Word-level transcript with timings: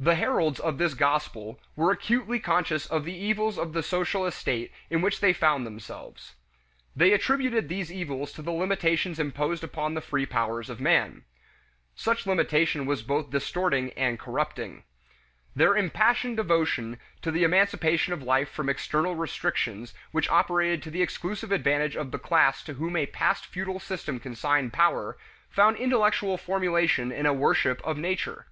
The 0.00 0.14
heralds 0.14 0.58
of 0.58 0.78
this 0.78 0.94
gospel 0.94 1.60
were 1.76 1.90
acutely 1.92 2.40
conscious 2.40 2.86
of 2.86 3.04
the 3.04 3.14
evils 3.14 3.58
of 3.58 3.74
the 3.74 3.82
social 3.82 4.24
estate 4.24 4.72
in 4.88 5.02
which 5.02 5.20
they 5.20 5.34
found 5.34 5.66
themselves. 5.66 6.34
They 6.96 7.12
attributed 7.12 7.68
these 7.68 7.92
evils 7.92 8.32
to 8.32 8.40
the 8.40 8.52
limitations 8.52 9.18
imposed 9.20 9.62
upon 9.62 9.92
the 9.92 10.00
free 10.00 10.24
powers 10.24 10.70
of 10.70 10.80
man. 10.80 11.26
Such 11.94 12.26
limitation 12.26 12.86
was 12.86 13.02
both 13.02 13.28
distorting 13.28 13.92
and 13.98 14.18
corrupting. 14.18 14.84
Their 15.54 15.76
impassioned 15.76 16.38
devotion 16.38 16.98
to 17.20 17.34
emancipation 17.36 18.14
of 18.14 18.22
life 18.22 18.48
from 18.50 18.70
external 18.70 19.14
restrictions 19.14 19.92
which 20.10 20.30
operated 20.30 20.82
to 20.84 20.90
the 20.90 21.02
exclusive 21.02 21.52
advantage 21.52 21.96
of 21.96 22.12
the 22.12 22.18
class 22.18 22.62
to 22.64 22.72
whom 22.72 22.96
a 22.96 23.04
past 23.04 23.44
feudal 23.44 23.78
system 23.78 24.20
consigned 24.20 24.72
power, 24.72 25.18
found 25.50 25.76
intellectual 25.76 26.38
formulation 26.38 27.12
in 27.12 27.26
a 27.26 27.34
worship 27.34 27.86
of 27.86 27.98
nature. 27.98 28.46